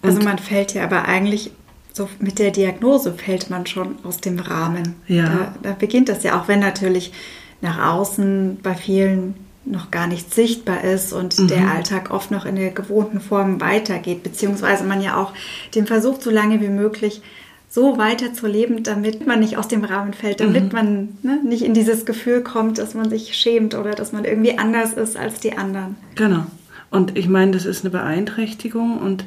also 0.02 0.20
man 0.22 0.38
fällt 0.38 0.74
ja 0.74 0.84
aber 0.84 1.06
eigentlich 1.06 1.50
so 1.92 2.08
mit 2.20 2.38
der 2.38 2.50
Diagnose 2.50 3.12
fällt 3.12 3.50
man 3.50 3.66
schon 3.66 3.96
aus 4.04 4.18
dem 4.18 4.38
Rahmen. 4.38 4.94
Ja. 5.08 5.24
Da, 5.24 5.54
da 5.62 5.72
beginnt 5.72 6.08
das 6.08 6.22
ja 6.22 6.40
auch, 6.40 6.46
wenn 6.46 6.60
natürlich 6.60 7.12
nach 7.60 7.94
außen 7.94 8.58
bei 8.62 8.74
vielen 8.74 9.34
noch 9.64 9.90
gar 9.90 10.06
nicht 10.06 10.32
sichtbar 10.32 10.82
ist 10.84 11.12
und 11.12 11.38
mhm. 11.38 11.48
der 11.48 11.70
Alltag 11.70 12.10
oft 12.10 12.30
noch 12.30 12.46
in 12.46 12.56
der 12.56 12.70
gewohnten 12.70 13.20
Form 13.20 13.60
weitergeht, 13.60 14.22
beziehungsweise 14.22 14.84
man 14.84 15.02
ja 15.02 15.16
auch 15.16 15.32
den 15.74 15.86
Versuch 15.86 16.20
so 16.20 16.30
lange 16.30 16.60
wie 16.60 16.68
möglich 16.68 17.22
so 17.70 17.98
weiter 17.98 18.34
zu 18.34 18.48
leben, 18.48 18.82
damit 18.82 19.26
man 19.26 19.38
nicht 19.38 19.56
aus 19.56 19.68
dem 19.68 19.84
Rahmen 19.84 20.12
fällt, 20.12 20.40
damit 20.40 20.64
mhm. 20.64 20.72
man 20.72 21.08
ne, 21.22 21.40
nicht 21.44 21.62
in 21.62 21.72
dieses 21.72 22.04
Gefühl 22.04 22.42
kommt, 22.42 22.78
dass 22.78 22.94
man 22.94 23.08
sich 23.08 23.36
schämt 23.36 23.76
oder 23.76 23.92
dass 23.92 24.12
man 24.12 24.24
irgendwie 24.24 24.58
anders 24.58 24.92
ist 24.94 25.16
als 25.16 25.38
die 25.38 25.56
anderen. 25.56 25.94
Genau. 26.16 26.44
Und 26.90 27.16
ich 27.16 27.28
meine, 27.28 27.52
das 27.52 27.66
ist 27.66 27.84
eine 27.84 27.90
Beeinträchtigung 27.90 28.98
und 28.98 29.24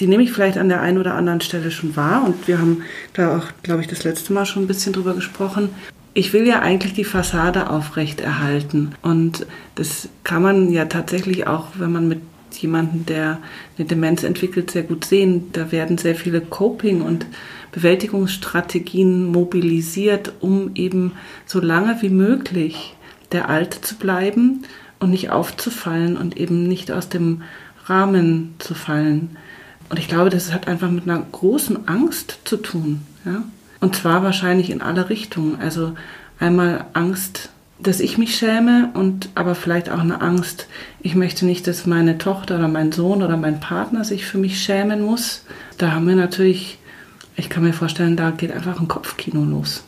die 0.00 0.08
nehme 0.08 0.24
ich 0.24 0.32
vielleicht 0.32 0.58
an 0.58 0.68
der 0.68 0.80
einen 0.80 0.98
oder 0.98 1.14
anderen 1.14 1.40
Stelle 1.40 1.70
schon 1.70 1.94
wahr. 1.94 2.24
Und 2.24 2.48
wir 2.48 2.58
haben 2.58 2.82
da 3.12 3.36
auch, 3.36 3.44
glaube 3.62 3.82
ich, 3.82 3.86
das 3.86 4.02
letzte 4.02 4.32
Mal 4.32 4.44
schon 4.44 4.64
ein 4.64 4.66
bisschen 4.66 4.92
drüber 4.92 5.14
gesprochen. 5.14 5.68
Ich 6.14 6.32
will 6.32 6.46
ja 6.48 6.60
eigentlich 6.60 6.94
die 6.94 7.04
Fassade 7.04 7.70
aufrecht 7.70 8.20
erhalten. 8.20 8.96
Und 9.02 9.46
das 9.76 10.08
kann 10.24 10.42
man 10.42 10.72
ja 10.72 10.86
tatsächlich 10.86 11.46
auch, 11.46 11.68
wenn 11.78 11.92
man 11.92 12.08
mit 12.08 12.20
jemanden, 12.60 13.06
der 13.06 13.38
eine 13.78 13.86
Demenz 13.86 14.22
entwickelt, 14.22 14.70
sehr 14.70 14.82
gut 14.82 15.04
sehen. 15.04 15.50
Da 15.52 15.72
werden 15.72 15.98
sehr 15.98 16.14
viele 16.14 16.40
Coping- 16.40 17.02
und 17.02 17.26
Bewältigungsstrategien 17.72 19.26
mobilisiert, 19.26 20.32
um 20.40 20.70
eben 20.74 21.12
so 21.46 21.60
lange 21.60 22.00
wie 22.02 22.10
möglich 22.10 22.94
der 23.32 23.48
Alte 23.48 23.80
zu 23.80 23.96
bleiben 23.96 24.64
und 25.00 25.10
nicht 25.10 25.30
aufzufallen 25.30 26.16
und 26.16 26.36
eben 26.36 26.68
nicht 26.68 26.92
aus 26.92 27.08
dem 27.08 27.42
Rahmen 27.86 28.54
zu 28.58 28.74
fallen. 28.74 29.36
Und 29.90 29.98
ich 29.98 30.08
glaube, 30.08 30.30
das 30.30 30.52
hat 30.52 30.68
einfach 30.68 30.90
mit 30.90 31.04
einer 31.08 31.24
großen 31.32 31.88
Angst 31.88 32.38
zu 32.44 32.56
tun. 32.56 33.02
Ja? 33.24 33.42
Und 33.80 33.96
zwar 33.96 34.22
wahrscheinlich 34.22 34.70
in 34.70 34.80
alle 34.80 35.10
Richtungen. 35.10 35.60
Also 35.60 35.94
einmal 36.38 36.86
Angst, 36.94 37.50
dass 37.78 38.00
ich 38.00 38.18
mich 38.18 38.36
schäme 38.36 38.90
und 38.94 39.28
aber 39.34 39.54
vielleicht 39.54 39.90
auch 39.90 39.98
eine 39.98 40.20
Angst, 40.20 40.68
ich 41.00 41.14
möchte 41.14 41.44
nicht, 41.44 41.66
dass 41.66 41.86
meine 41.86 42.18
Tochter 42.18 42.56
oder 42.56 42.68
mein 42.68 42.92
Sohn 42.92 43.22
oder 43.22 43.36
mein 43.36 43.60
Partner 43.60 44.04
sich 44.04 44.26
für 44.26 44.38
mich 44.38 44.62
schämen 44.62 45.02
muss. 45.02 45.42
Da 45.78 45.92
haben 45.92 46.06
wir 46.06 46.16
natürlich, 46.16 46.78
ich 47.36 47.50
kann 47.50 47.64
mir 47.64 47.72
vorstellen, 47.72 48.16
da 48.16 48.30
geht 48.30 48.52
einfach 48.52 48.80
ein 48.80 48.88
Kopfkino 48.88 49.44
los 49.44 49.84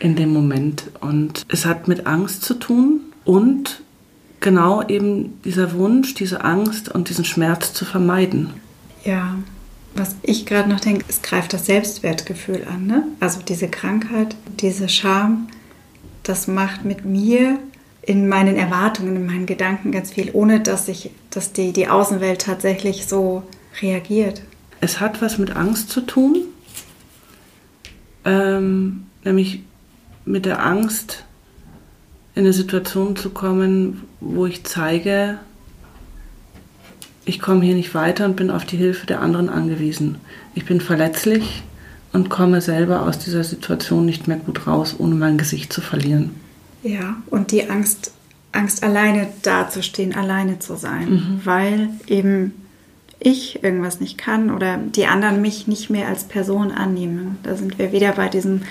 in 0.00 0.16
dem 0.16 0.32
Moment. 0.32 0.84
Und 1.00 1.44
es 1.48 1.64
hat 1.64 1.88
mit 1.88 2.06
Angst 2.06 2.42
zu 2.44 2.54
tun 2.54 3.00
und 3.24 3.82
genau 4.40 4.82
eben 4.86 5.40
dieser 5.44 5.74
Wunsch, 5.74 6.14
diese 6.14 6.44
Angst 6.44 6.88
und 6.88 7.08
diesen 7.08 7.24
Schmerz 7.24 7.72
zu 7.72 7.84
vermeiden. 7.84 8.50
Ja, 9.04 9.36
was 9.94 10.16
ich 10.22 10.46
gerade 10.46 10.68
noch 10.68 10.80
denke, 10.80 11.04
es 11.08 11.22
greift 11.22 11.52
das 11.52 11.66
Selbstwertgefühl 11.66 12.64
an. 12.72 12.86
Ne? 12.86 13.04
Also 13.20 13.40
diese 13.46 13.68
Krankheit, 13.68 14.36
diese 14.60 14.88
Scham, 14.88 15.48
das 16.28 16.46
macht 16.46 16.84
mit 16.84 17.04
mir 17.04 17.58
in 18.02 18.28
meinen 18.28 18.56
Erwartungen, 18.56 19.16
in 19.16 19.26
meinen 19.26 19.46
Gedanken 19.46 19.92
ganz 19.92 20.12
viel, 20.12 20.30
ohne 20.32 20.60
dass 20.60 20.88
ich, 20.88 21.10
dass 21.30 21.52
die, 21.52 21.72
die 21.72 21.88
Außenwelt 21.88 22.42
tatsächlich 22.42 23.06
so 23.06 23.42
reagiert. 23.82 24.42
Es 24.80 25.00
hat 25.00 25.20
was 25.20 25.38
mit 25.38 25.56
Angst 25.56 25.90
zu 25.90 26.00
tun, 26.00 26.36
ähm, 28.24 29.06
nämlich 29.24 29.62
mit 30.24 30.44
der 30.44 30.64
Angst, 30.64 31.24
in 32.34 32.44
eine 32.44 32.52
Situation 32.52 33.16
zu 33.16 33.30
kommen, 33.30 34.02
wo 34.20 34.46
ich 34.46 34.64
zeige, 34.64 35.38
ich 37.24 37.40
komme 37.40 37.64
hier 37.64 37.74
nicht 37.74 37.94
weiter 37.94 38.26
und 38.26 38.36
bin 38.36 38.50
auf 38.50 38.64
die 38.64 38.76
Hilfe 38.76 39.06
der 39.06 39.20
anderen 39.20 39.48
angewiesen. 39.48 40.18
Ich 40.54 40.64
bin 40.64 40.80
verletzlich 40.80 41.64
und 42.12 42.30
komme 42.30 42.60
selber 42.60 43.02
aus 43.02 43.18
dieser 43.18 43.44
Situation 43.44 44.06
nicht 44.06 44.28
mehr 44.28 44.38
gut 44.38 44.66
raus, 44.66 44.96
ohne 44.98 45.14
mein 45.14 45.38
Gesicht 45.38 45.72
zu 45.72 45.80
verlieren. 45.80 46.30
Ja, 46.82 47.16
und 47.26 47.52
die 47.52 47.68
Angst, 47.68 48.12
Angst 48.52 48.82
alleine 48.82 49.28
dazustehen, 49.42 50.14
alleine 50.14 50.58
zu 50.58 50.76
sein, 50.76 51.10
mhm. 51.10 51.40
weil 51.44 51.90
eben 52.06 52.52
ich 53.20 53.62
irgendwas 53.64 54.00
nicht 54.00 54.16
kann 54.16 54.50
oder 54.50 54.78
die 54.78 55.06
anderen 55.06 55.42
mich 55.42 55.66
nicht 55.66 55.90
mehr 55.90 56.08
als 56.08 56.24
Person 56.24 56.70
annehmen. 56.70 57.38
Da 57.42 57.56
sind 57.56 57.78
wir 57.78 57.92
wieder 57.92 58.12
bei 58.12 58.28
diesem, 58.28 58.62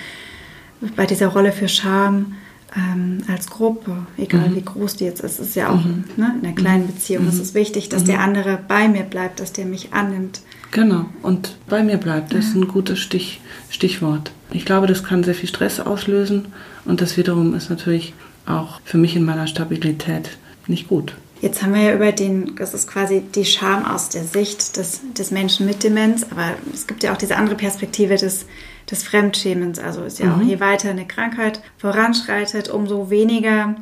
bei 0.95 1.05
dieser 1.05 1.27
Rolle 1.27 1.51
für 1.51 1.67
Scham 1.67 2.33
ähm, 2.77 3.23
als 3.27 3.47
Gruppe, 3.47 4.05
egal 4.17 4.49
mhm. 4.49 4.55
wie 4.55 4.61
groß 4.61 4.97
die 4.97 5.05
jetzt 5.05 5.21
ist, 5.21 5.39
ist 5.39 5.55
ja 5.55 5.69
auch 5.69 5.83
mhm. 5.83 6.03
ne, 6.15 6.35
in 6.39 6.45
einer 6.45 6.55
kleinen 6.55 6.83
mhm. 6.83 6.93
Beziehung. 6.93 7.23
Mhm. 7.23 7.29
Es 7.29 7.39
ist 7.39 7.55
wichtig, 7.55 7.89
dass 7.89 8.03
der 8.03 8.17
mhm. 8.17 8.23
andere 8.23 8.59
bei 8.67 8.87
mir 8.87 9.03
bleibt, 9.03 9.39
dass 9.39 9.51
der 9.51 9.65
mich 9.65 9.93
annimmt. 9.93 10.41
Genau, 10.71 11.05
und 11.23 11.57
bei 11.67 11.83
mir 11.83 11.97
bleibt, 11.97 12.33
das 12.33 12.47
ist 12.47 12.55
ein 12.55 12.67
gutes 12.67 12.99
Stich, 12.99 13.41
Stichwort. 13.69 14.31
Ich 14.51 14.65
glaube, 14.65 14.85
das 14.85 15.03
kann 15.03 15.23
sehr 15.23 15.33
viel 15.33 15.49
Stress 15.49 15.79
auslösen 15.79 16.47
und 16.85 17.01
das 17.01 17.17
wiederum 17.17 17.55
ist 17.55 17.69
natürlich 17.69 18.13
auch 18.45 18.79
für 18.83 18.97
mich 18.97 19.15
in 19.15 19.25
meiner 19.25 19.47
Stabilität 19.47 20.37
nicht 20.67 20.87
gut. 20.87 21.15
Jetzt 21.41 21.61
haben 21.61 21.73
wir 21.73 21.81
ja 21.81 21.93
über 21.93 22.11
den, 22.11 22.55
das 22.55 22.73
ist 22.73 22.87
quasi 22.87 23.21
die 23.35 23.45
Scham 23.45 23.85
aus 23.85 24.09
der 24.09 24.23
Sicht 24.23 24.75
des, 24.75 25.01
des 25.17 25.31
Menschen 25.31 25.65
mit 25.65 25.83
Demenz, 25.83 26.25
aber 26.31 26.53
es 26.73 26.87
gibt 26.87 27.03
ja 27.03 27.13
auch 27.13 27.17
diese 27.17 27.37
andere 27.37 27.55
Perspektive 27.55 28.15
des, 28.15 28.45
des 28.89 29.03
Fremdschämens. 29.03 29.79
Also 29.79 30.03
ist 30.03 30.19
ja 30.19 30.27
mhm. 30.27 30.33
auch, 30.33 30.45
je 30.45 30.59
weiter 30.59 30.89
eine 30.89 31.05
Krankheit 31.05 31.61
voranschreitet, 31.77 32.69
umso 32.69 33.09
weniger 33.09 33.75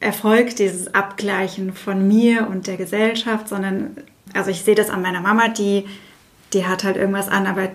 erfolgt 0.00 0.58
dieses 0.58 0.94
Abgleichen 0.94 1.72
von 1.72 2.06
mir 2.06 2.48
und 2.48 2.66
der 2.66 2.76
Gesellschaft, 2.76 3.48
sondern, 3.48 3.96
also 4.32 4.50
ich 4.50 4.62
sehe 4.62 4.74
das 4.74 4.90
an 4.90 5.02
meiner 5.02 5.20
Mama, 5.20 5.48
die, 5.48 5.86
die 6.52 6.66
hat 6.66 6.84
halt 6.84 6.96
irgendwas 6.96 7.28
an, 7.28 7.46
aber 7.46 7.68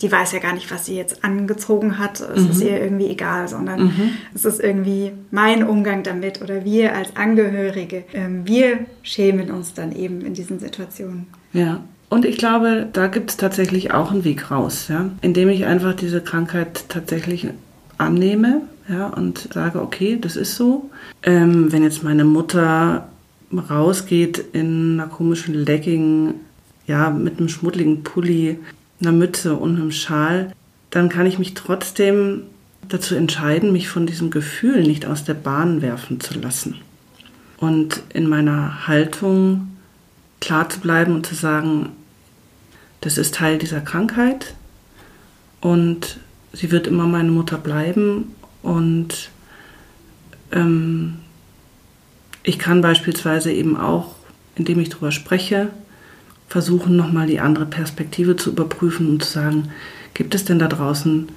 die 0.00 0.10
weiß 0.10 0.32
ja 0.32 0.38
gar 0.38 0.54
nicht, 0.54 0.70
was 0.70 0.86
sie 0.86 0.96
jetzt 0.96 1.24
angezogen 1.24 1.98
hat. 1.98 2.20
Es 2.20 2.44
mhm. 2.44 2.50
ist 2.50 2.62
ihr 2.62 2.80
irgendwie 2.80 3.08
egal, 3.08 3.48
sondern 3.48 3.84
mhm. 3.84 4.12
es 4.34 4.44
ist 4.44 4.60
irgendwie 4.60 5.12
mein 5.30 5.62
Umgang 5.62 6.02
damit 6.02 6.40
oder 6.40 6.64
wir 6.64 6.94
als 6.94 7.16
Angehörige. 7.16 8.04
Ähm, 8.14 8.46
wir 8.46 8.86
schämen 9.02 9.50
uns 9.50 9.74
dann 9.74 9.92
eben 9.92 10.22
in 10.22 10.32
diesen 10.32 10.58
Situationen. 10.58 11.26
Ja. 11.52 11.82
Und 12.10 12.24
ich 12.24 12.36
glaube, 12.38 12.88
da 12.92 13.06
gibt 13.06 13.30
es 13.30 13.36
tatsächlich 13.36 13.94
auch 13.94 14.10
einen 14.10 14.24
Weg 14.24 14.50
raus, 14.50 14.88
ja? 14.88 15.08
indem 15.22 15.48
ich 15.48 15.64
einfach 15.64 15.94
diese 15.94 16.20
Krankheit 16.20 16.86
tatsächlich 16.88 17.46
annehme 17.98 18.62
ja, 18.88 19.06
und 19.06 19.48
sage, 19.54 19.80
okay, 19.80 20.18
das 20.20 20.34
ist 20.36 20.56
so. 20.56 20.90
Ähm, 21.22 21.72
wenn 21.72 21.84
jetzt 21.84 22.02
meine 22.02 22.24
Mutter 22.24 23.08
rausgeht 23.52 24.44
in 24.52 25.00
einer 25.00 25.08
komischen 25.08 25.54
Legging, 25.54 26.34
ja, 26.88 27.10
mit 27.10 27.38
einem 27.38 27.48
schmuddeligen 27.48 28.02
Pulli, 28.02 28.58
einer 29.00 29.12
Mütze 29.12 29.54
und 29.54 29.76
einem 29.76 29.92
Schal, 29.92 30.52
dann 30.90 31.08
kann 31.08 31.26
ich 31.26 31.38
mich 31.38 31.54
trotzdem 31.54 32.42
dazu 32.88 33.14
entscheiden, 33.14 33.72
mich 33.72 33.88
von 33.88 34.06
diesem 34.06 34.30
Gefühl 34.30 34.82
nicht 34.82 35.06
aus 35.06 35.22
der 35.22 35.34
Bahn 35.34 35.80
werfen 35.80 36.18
zu 36.18 36.40
lassen. 36.40 36.76
Und 37.58 38.02
in 38.12 38.28
meiner 38.28 38.88
Haltung 38.88 39.68
klar 40.40 40.68
zu 40.68 40.80
bleiben 40.80 41.14
und 41.14 41.26
zu 41.26 41.36
sagen, 41.36 41.90
das 43.00 43.18
ist 43.18 43.34
Teil 43.34 43.58
dieser 43.58 43.80
Krankheit 43.80 44.54
und 45.60 46.18
sie 46.52 46.70
wird 46.70 46.86
immer 46.86 47.06
meine 47.06 47.30
Mutter 47.30 47.58
bleiben 47.58 48.34
und 48.62 49.30
ähm, 50.52 51.16
ich 52.42 52.58
kann 52.58 52.80
beispielsweise 52.80 53.52
eben 53.52 53.76
auch, 53.76 54.14
indem 54.56 54.80
ich 54.80 54.88
darüber 54.88 55.12
spreche, 55.12 55.68
versuchen, 56.48 56.96
nochmal 56.96 57.26
die 57.26 57.40
andere 57.40 57.66
Perspektive 57.66 58.36
zu 58.36 58.50
überprüfen 58.50 59.08
und 59.08 59.24
zu 59.24 59.30
sagen, 59.30 59.70
gibt 60.14 60.34
es 60.34 60.44
denn 60.44 60.58
da 60.58 60.66
draußen 60.66 61.28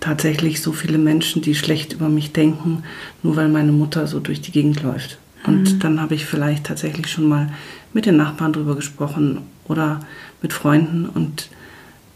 tatsächlich 0.00 0.62
so 0.62 0.72
viele 0.72 0.98
Menschen, 0.98 1.42
die 1.42 1.54
schlecht 1.54 1.92
über 1.92 2.08
mich 2.08 2.32
denken, 2.32 2.84
nur 3.22 3.36
weil 3.36 3.48
meine 3.48 3.72
Mutter 3.72 4.06
so 4.06 4.20
durch 4.20 4.40
die 4.40 4.52
Gegend 4.52 4.82
läuft? 4.82 5.18
Und 5.48 5.74
mhm. 5.74 5.78
dann 5.80 6.00
habe 6.00 6.14
ich 6.14 6.26
vielleicht 6.26 6.64
tatsächlich 6.64 7.08
schon 7.08 7.26
mal 7.26 7.50
mit 7.92 8.06
den 8.06 8.16
Nachbarn 8.16 8.52
drüber 8.52 8.76
gesprochen 8.76 9.42
oder 9.66 10.00
mit 10.42 10.52
Freunden 10.52 11.06
und 11.06 11.48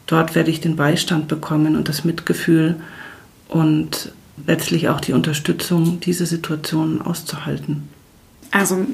dort 0.06 0.34
werde 0.34 0.50
ich 0.50 0.60
den 0.60 0.76
Beistand 0.76 1.28
bekommen 1.28 1.76
und 1.76 1.88
das 1.88 2.04
Mitgefühl 2.04 2.76
und 3.48 4.12
letztlich 4.46 4.88
auch 4.88 5.00
die 5.00 5.12
Unterstützung, 5.12 6.00
diese 6.00 6.26
Situation 6.26 7.00
auszuhalten. 7.00 7.88
Also 8.50 8.86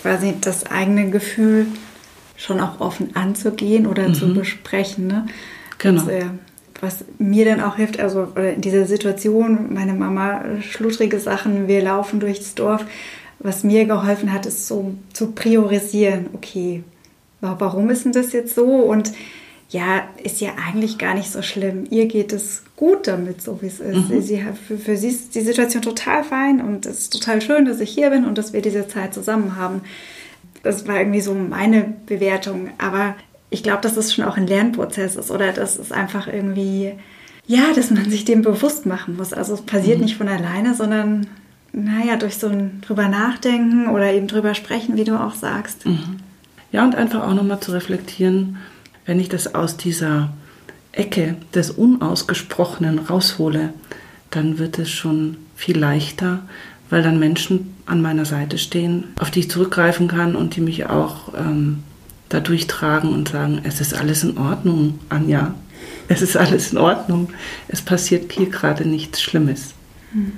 quasi 0.00 0.34
das 0.40 0.66
eigene 0.66 1.10
Gefühl 1.10 1.66
schon 2.36 2.60
auch 2.60 2.80
offen 2.80 3.16
anzugehen 3.16 3.86
oder 3.86 4.08
mhm. 4.08 4.14
zu 4.14 4.34
besprechen. 4.34 5.06
Ne? 5.06 5.26
Genau. 5.78 6.02
Das, 6.02 6.08
äh, 6.08 6.26
was 6.80 7.04
mir 7.18 7.46
dann 7.46 7.62
auch 7.62 7.76
hilft, 7.76 7.98
also 7.98 8.24
in 8.36 8.60
dieser 8.60 8.84
Situation, 8.84 9.72
meine 9.72 9.94
Mama, 9.94 10.42
schludrige 10.60 11.18
Sachen, 11.18 11.68
wir 11.68 11.82
laufen 11.82 12.20
durchs 12.20 12.54
Dorf. 12.54 12.84
Was 13.38 13.64
mir 13.64 13.84
geholfen 13.84 14.32
hat, 14.32 14.46
ist 14.46 14.66
so 14.66 14.94
zu 15.12 15.32
priorisieren. 15.32 16.28
Okay, 16.32 16.82
warum 17.40 17.90
ist 17.90 18.04
denn 18.04 18.12
das 18.12 18.32
jetzt 18.32 18.54
so? 18.54 18.64
Und 18.64 19.12
ja, 19.68 20.04
ist 20.22 20.40
ja 20.40 20.50
eigentlich 20.66 20.96
gar 20.96 21.14
nicht 21.14 21.30
so 21.30 21.42
schlimm. 21.42 21.86
Ihr 21.90 22.06
geht 22.06 22.32
es 22.32 22.62
gut 22.76 23.06
damit, 23.06 23.42
so 23.42 23.60
wie 23.62 23.66
es 23.66 23.80
ist. 23.80 24.10
Mhm. 24.10 24.22
Sie 24.22 24.44
für, 24.66 24.78
für 24.78 24.96
sie 24.96 25.08
ist 25.08 25.34
die 25.34 25.40
Situation 25.40 25.82
total 25.82 26.22
fein 26.22 26.60
und 26.60 26.86
es 26.86 27.00
ist 27.00 27.12
total 27.12 27.42
schön, 27.42 27.64
dass 27.64 27.80
ich 27.80 27.90
hier 27.90 28.10
bin 28.10 28.24
und 28.24 28.38
dass 28.38 28.52
wir 28.52 28.62
diese 28.62 28.86
Zeit 28.86 29.12
zusammen 29.12 29.56
haben. 29.56 29.80
Das 30.62 30.86
war 30.86 30.98
irgendwie 30.98 31.20
so 31.20 31.34
meine 31.34 31.94
Bewertung. 32.06 32.70
Aber 32.78 33.16
ich 33.50 33.62
glaube, 33.62 33.80
dass 33.82 33.96
es 33.96 34.14
schon 34.14 34.24
auch 34.24 34.36
ein 34.36 34.46
Lernprozess 34.46 35.16
ist 35.16 35.30
oder 35.30 35.52
dass 35.52 35.78
es 35.78 35.90
einfach 35.90 36.28
irgendwie, 36.28 36.92
ja, 37.46 37.72
dass 37.74 37.90
man 37.90 38.08
sich 38.08 38.24
dem 38.24 38.42
bewusst 38.42 38.86
machen 38.86 39.16
muss. 39.16 39.32
Also 39.32 39.54
es 39.54 39.62
passiert 39.62 39.98
mhm. 39.98 40.04
nicht 40.04 40.16
von 40.16 40.28
alleine, 40.28 40.74
sondern 40.74 41.26
naja, 41.76 42.16
durch 42.16 42.38
so 42.38 42.48
ein 42.48 42.80
drüber 42.80 43.08
nachdenken 43.08 43.88
oder 43.88 44.12
eben 44.12 44.26
drüber 44.26 44.54
sprechen, 44.54 44.96
wie 44.96 45.04
du 45.04 45.20
auch 45.20 45.34
sagst. 45.34 45.84
Mhm. 45.84 46.16
Ja, 46.72 46.84
und 46.84 46.94
einfach 46.94 47.22
auch 47.22 47.34
nochmal 47.34 47.60
zu 47.60 47.72
reflektieren, 47.72 48.56
wenn 49.04 49.20
ich 49.20 49.28
das 49.28 49.54
aus 49.54 49.76
dieser 49.76 50.30
Ecke 50.92 51.36
des 51.54 51.70
Unausgesprochenen 51.70 52.98
raushole, 52.98 53.74
dann 54.30 54.58
wird 54.58 54.78
es 54.78 54.90
schon 54.90 55.36
viel 55.54 55.78
leichter, 55.78 56.40
weil 56.88 57.02
dann 57.02 57.18
Menschen 57.18 57.74
an 57.84 58.00
meiner 58.00 58.24
Seite 58.24 58.56
stehen, 58.56 59.04
auf 59.20 59.30
die 59.30 59.40
ich 59.40 59.50
zurückgreifen 59.50 60.08
kann 60.08 60.34
und 60.34 60.56
die 60.56 60.62
mich 60.62 60.86
auch 60.86 61.34
ähm, 61.34 61.82
da 62.30 62.40
durchtragen 62.40 63.12
und 63.12 63.28
sagen, 63.28 63.60
es 63.64 63.82
ist 63.82 63.94
alles 63.94 64.24
in 64.24 64.38
Ordnung, 64.38 64.98
Anja. 65.10 65.54
Es 66.08 66.22
ist 66.22 66.36
alles 66.36 66.72
in 66.72 66.78
Ordnung. 66.78 67.28
Es 67.68 67.82
passiert 67.82 68.32
hier 68.32 68.48
gerade 68.48 68.88
nichts 68.88 69.20
Schlimmes. 69.20 69.74
Hm. 70.12 70.32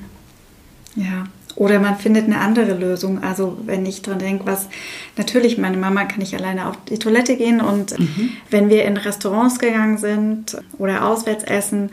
Ja, 0.96 1.24
Oder 1.56 1.80
man 1.80 1.96
findet 1.96 2.24
eine 2.24 2.38
andere 2.38 2.74
Lösung. 2.74 3.22
Also 3.22 3.58
wenn 3.66 3.84
ich 3.86 4.02
dran 4.02 4.18
denke, 4.18 4.46
was 4.46 4.68
natürlich, 5.16 5.58
meine 5.58 5.76
Mama 5.76 6.04
kann 6.04 6.18
nicht 6.18 6.34
alleine 6.34 6.68
auf 6.68 6.76
die 6.88 6.98
Toilette 6.98 7.36
gehen 7.36 7.60
und 7.60 7.98
mhm. 7.98 8.30
wenn 8.50 8.68
wir 8.68 8.84
in 8.84 8.96
Restaurants 8.96 9.58
gegangen 9.58 9.98
sind 9.98 10.56
oder 10.78 11.06
auswärts 11.06 11.44
essen, 11.44 11.90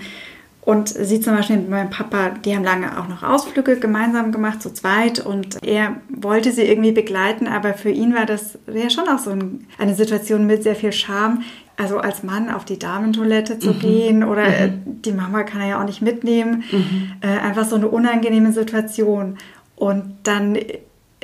und 0.66 0.90
sie 0.90 1.22
zum 1.22 1.36
Beispiel 1.36 1.58
mit 1.58 1.70
meinem 1.70 1.92
Papa, 1.92 2.32
die 2.44 2.56
haben 2.56 2.64
lange 2.64 3.00
auch 3.00 3.08
noch 3.08 3.22
Ausflüge 3.22 3.78
gemeinsam 3.78 4.32
gemacht, 4.32 4.64
zu 4.64 4.74
zweit. 4.74 5.20
Und 5.24 5.64
er 5.64 5.98
wollte 6.10 6.52
sie 6.52 6.64
irgendwie 6.64 6.92
begleiten, 6.92 7.48
aber 7.48 7.76
für 7.76 7.92
ihn 7.92 8.16
war 8.16 8.26
das 8.26 8.58
ja 8.74 8.90
schon 8.90 9.08
auch 9.08 9.20
so 9.20 9.30
ein, 9.30 9.68
eine 9.78 9.94
Situation 9.94 10.48
mit 10.48 10.64
sehr 10.64 10.76
viel 10.76 10.92
Charme. 10.92 11.44
Also 11.78 12.00
als 12.00 12.24
Mann 12.24 12.50
auf 12.50 12.66
die 12.66 12.80
Damentoilette 12.80 13.60
zu 13.60 13.74
mhm. 13.74 13.80
gehen 13.80 14.24
oder 14.24 14.44
mhm. 14.44 15.02
die 15.04 15.12
Mama 15.12 15.44
kann 15.44 15.62
er 15.62 15.68
ja 15.68 15.82
auch 15.82 15.86
nicht 15.86 16.02
mitnehmen. 16.02 16.64
Mhm. 16.72 17.12
Äh, 17.22 17.28
einfach 17.28 17.66
so 17.66 17.76
eine 17.76 17.88
unangenehme 17.88 18.52
Situation. 18.52 19.38
Und 19.76 20.16
dann 20.24 20.58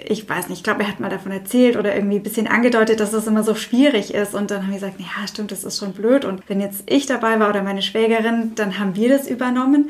ich 0.05 0.27
weiß 0.27 0.49
nicht, 0.49 0.59
ich 0.59 0.63
glaube, 0.63 0.81
er 0.81 0.87
hat 0.89 0.99
mal 0.99 1.09
davon 1.09 1.31
erzählt 1.31 1.77
oder 1.77 1.95
irgendwie 1.95 2.17
ein 2.17 2.23
bisschen 2.23 2.47
angedeutet, 2.47 2.99
dass 2.99 3.11
das 3.11 3.27
immer 3.27 3.43
so 3.43 3.55
schwierig 3.55 4.13
ist. 4.13 4.33
Und 4.33 4.51
dann 4.51 4.63
haben 4.63 4.69
wir 4.69 4.79
gesagt, 4.79 4.99
ja, 4.99 5.27
stimmt, 5.27 5.51
das 5.51 5.63
ist 5.63 5.79
schon 5.79 5.93
blöd. 5.93 6.25
Und 6.25 6.47
wenn 6.49 6.61
jetzt 6.61 6.83
ich 6.87 7.05
dabei 7.05 7.39
war 7.39 7.49
oder 7.49 7.63
meine 7.63 7.81
Schwägerin, 7.81 8.53
dann 8.55 8.79
haben 8.79 8.95
wir 8.95 9.09
das 9.09 9.27
übernommen 9.27 9.89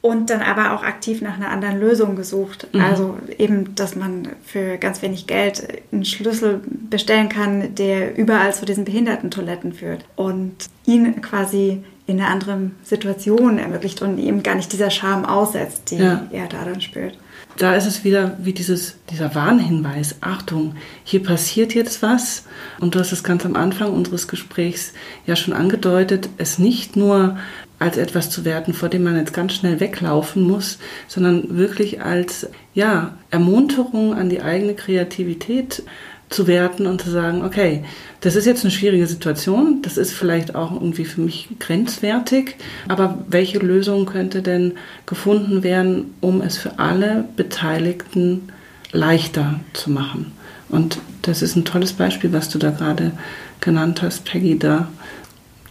und 0.00 0.30
dann 0.30 0.42
aber 0.42 0.72
auch 0.72 0.82
aktiv 0.82 1.20
nach 1.22 1.36
einer 1.36 1.50
anderen 1.50 1.80
Lösung 1.80 2.16
gesucht. 2.16 2.68
Mhm. 2.72 2.80
Also 2.80 3.18
eben, 3.36 3.74
dass 3.74 3.96
man 3.96 4.28
für 4.44 4.78
ganz 4.78 5.02
wenig 5.02 5.26
Geld 5.26 5.66
einen 5.92 6.04
Schlüssel 6.04 6.60
bestellen 6.90 7.28
kann, 7.28 7.74
der 7.74 8.16
überall 8.16 8.54
zu 8.54 8.64
diesen 8.64 8.84
Behindertentoiletten 8.84 9.72
führt 9.72 10.04
und 10.16 10.54
ihn 10.86 11.20
quasi 11.20 11.82
in 12.06 12.20
einer 12.20 12.30
anderen 12.30 12.74
Situation 12.82 13.58
ermöglicht 13.58 14.00
und 14.00 14.18
ihm 14.18 14.42
gar 14.42 14.54
nicht 14.54 14.72
dieser 14.72 14.90
Scham 14.90 15.24
aussetzt, 15.24 15.90
die 15.90 15.96
ja. 15.96 16.26
er 16.30 16.46
da 16.46 16.64
dann 16.64 16.80
spürt 16.80 17.18
da 17.58 17.74
ist 17.74 17.86
es 17.86 18.04
wieder 18.04 18.36
wie 18.40 18.52
dieses, 18.52 18.96
dieser 19.10 19.34
Warnhinweis. 19.34 20.16
Achtung, 20.20 20.76
hier 21.04 21.22
passiert 21.22 21.74
jetzt 21.74 22.02
was. 22.02 22.44
Und 22.80 22.94
du 22.94 23.00
hast 23.00 23.12
es 23.12 23.24
ganz 23.24 23.44
am 23.44 23.56
Anfang 23.56 23.92
unseres 23.92 24.28
Gesprächs 24.28 24.92
ja 25.26 25.36
schon 25.36 25.54
angedeutet, 25.54 26.30
es 26.38 26.58
nicht 26.58 26.96
nur 26.96 27.36
als 27.78 27.96
etwas 27.96 28.30
zu 28.30 28.44
werten, 28.44 28.74
vor 28.74 28.88
dem 28.88 29.04
man 29.04 29.16
jetzt 29.16 29.32
ganz 29.32 29.54
schnell 29.54 29.80
weglaufen 29.80 30.42
muss, 30.42 30.78
sondern 31.06 31.56
wirklich 31.56 32.02
als, 32.02 32.48
ja, 32.74 33.16
Ermunterung 33.30 34.14
an 34.14 34.28
die 34.28 34.42
eigene 34.42 34.74
Kreativität 34.74 35.82
zu 36.28 36.46
werten 36.46 36.86
und 36.86 37.00
zu 37.00 37.10
sagen, 37.10 37.42
okay, 37.44 37.84
das 38.20 38.36
ist 38.36 38.46
jetzt 38.46 38.64
eine 38.64 38.70
schwierige 38.70 39.06
Situation, 39.06 39.80
das 39.82 39.96
ist 39.96 40.12
vielleicht 40.12 40.54
auch 40.54 40.72
irgendwie 40.72 41.04
für 41.04 41.20
mich 41.20 41.48
grenzwertig, 41.58 42.56
aber 42.86 43.24
welche 43.28 43.58
Lösung 43.58 44.06
könnte 44.06 44.42
denn 44.42 44.74
gefunden 45.06 45.62
werden, 45.62 46.14
um 46.20 46.42
es 46.42 46.58
für 46.58 46.78
alle 46.78 47.24
Beteiligten 47.36 48.52
leichter 48.92 49.60
zu 49.72 49.90
machen? 49.90 50.32
Und 50.68 50.98
das 51.22 51.40
ist 51.40 51.56
ein 51.56 51.64
tolles 51.64 51.94
Beispiel, 51.94 52.32
was 52.32 52.50
du 52.50 52.58
da 52.58 52.70
gerade 52.70 53.12
genannt 53.60 54.02
hast, 54.02 54.24
Peggy. 54.24 54.58
Da 54.58 54.88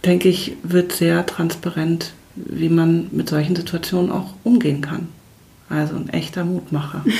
denke 0.04 0.28
ich, 0.28 0.52
wird 0.62 0.92
sehr 0.92 1.26
transparent, 1.26 2.12
wie 2.34 2.68
man 2.68 3.08
mit 3.10 3.28
solchen 3.28 3.56
Situationen 3.56 4.10
auch 4.12 4.34
umgehen 4.44 4.80
kann. 4.80 5.08
Also 5.68 5.96
ein 5.96 6.08
echter 6.08 6.44
Mutmacher. 6.44 7.04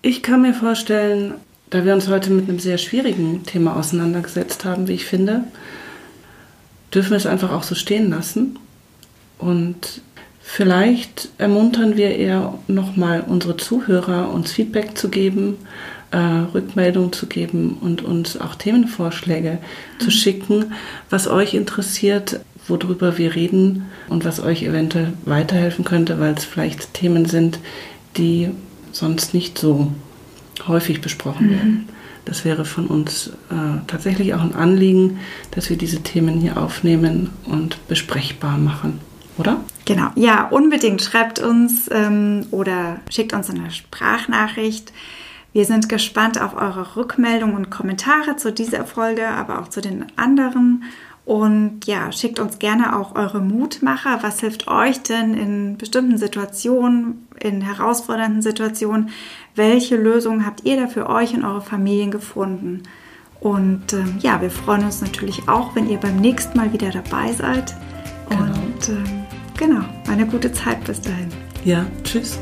Ich 0.00 0.22
kann 0.22 0.42
mir 0.42 0.54
vorstellen, 0.54 1.34
da 1.70 1.84
wir 1.84 1.92
uns 1.92 2.08
heute 2.08 2.30
mit 2.30 2.48
einem 2.48 2.60
sehr 2.60 2.78
schwierigen 2.78 3.44
Thema 3.44 3.76
auseinandergesetzt 3.76 4.64
haben, 4.64 4.86
wie 4.86 4.92
ich 4.92 5.04
finde, 5.04 5.42
dürfen 6.94 7.10
wir 7.10 7.16
es 7.16 7.26
einfach 7.26 7.52
auch 7.52 7.64
so 7.64 7.74
stehen 7.74 8.08
lassen. 8.10 8.58
Und 9.38 10.00
vielleicht 10.40 11.30
ermuntern 11.38 11.96
wir 11.96 12.16
eher 12.16 12.54
nochmal 12.68 13.24
unsere 13.26 13.56
Zuhörer, 13.56 14.32
uns 14.32 14.52
Feedback 14.52 14.96
zu 14.96 15.08
geben, 15.08 15.56
Rückmeldung 16.16 17.12
zu 17.12 17.26
geben 17.26 17.78
und 17.80 18.02
uns 18.02 18.40
auch 18.40 18.54
Themenvorschläge 18.54 19.58
mhm. 19.58 20.00
zu 20.02 20.10
schicken, 20.10 20.72
was 21.10 21.28
euch 21.28 21.54
interessiert, 21.54 22.40
worüber 22.66 23.18
wir 23.18 23.34
reden 23.34 23.86
und 24.08 24.24
was 24.24 24.40
euch 24.40 24.62
eventuell 24.62 25.12
weiterhelfen 25.24 25.84
könnte, 25.84 26.20
weil 26.20 26.34
es 26.34 26.44
vielleicht 26.44 26.94
Themen 26.94 27.26
sind, 27.26 27.58
die 28.16 28.50
sonst 28.92 29.34
nicht 29.34 29.58
so 29.58 29.92
häufig 30.66 31.00
besprochen 31.00 31.46
mhm. 31.46 31.50
werden. 31.50 31.88
Das 32.24 32.44
wäre 32.44 32.66
von 32.66 32.86
uns 32.88 33.28
äh, 33.50 33.80
tatsächlich 33.86 34.34
auch 34.34 34.42
ein 34.42 34.54
Anliegen, 34.54 35.18
dass 35.52 35.70
wir 35.70 35.78
diese 35.78 36.02
Themen 36.02 36.40
hier 36.40 36.58
aufnehmen 36.58 37.30
und 37.46 37.88
besprechbar 37.88 38.58
machen, 38.58 39.00
oder? 39.38 39.60
Genau, 39.86 40.10
ja, 40.14 40.46
unbedingt. 40.48 41.00
Schreibt 41.00 41.38
uns 41.38 41.88
ähm, 41.90 42.44
oder 42.50 43.00
schickt 43.08 43.32
uns 43.32 43.48
eine 43.48 43.70
Sprachnachricht. 43.70 44.92
Wir 45.52 45.64
sind 45.64 45.88
gespannt 45.88 46.40
auf 46.40 46.54
eure 46.54 46.96
Rückmeldungen 46.96 47.56
und 47.56 47.70
Kommentare 47.70 48.36
zu 48.36 48.52
dieser 48.52 48.84
Folge, 48.84 49.28
aber 49.28 49.60
auch 49.60 49.68
zu 49.68 49.80
den 49.80 50.06
anderen. 50.16 50.84
Und 51.24 51.86
ja, 51.86 52.10
schickt 52.10 52.38
uns 52.38 52.58
gerne 52.58 52.98
auch 52.98 53.14
eure 53.14 53.40
Mutmacher. 53.40 54.20
Was 54.22 54.40
hilft 54.40 54.66
euch 54.66 55.02
denn 55.02 55.34
in 55.34 55.76
bestimmten 55.76 56.16
Situationen, 56.16 57.28
in 57.38 57.60
herausfordernden 57.60 58.40
Situationen? 58.40 59.10
Welche 59.54 59.96
Lösungen 59.96 60.46
habt 60.46 60.64
ihr 60.64 60.80
da 60.80 60.86
für 60.86 61.08
euch 61.08 61.34
und 61.34 61.44
eure 61.44 61.60
Familien 61.60 62.10
gefunden? 62.10 62.84
Und 63.40 63.92
ähm, 63.92 64.16
ja, 64.20 64.40
wir 64.40 64.50
freuen 64.50 64.84
uns 64.84 65.00
natürlich 65.02 65.48
auch, 65.48 65.74
wenn 65.74 65.88
ihr 65.90 65.98
beim 65.98 66.16
nächsten 66.16 66.56
Mal 66.56 66.72
wieder 66.72 66.90
dabei 66.90 67.32
seid. 67.32 67.74
Genau. 68.28 68.42
Und 68.44 68.88
ähm, 68.88 69.24
genau, 69.56 69.84
eine 70.08 70.26
gute 70.26 70.50
Zeit 70.52 70.82
bis 70.84 71.00
dahin. 71.02 71.28
Ja, 71.62 71.84
tschüss. 72.04 72.38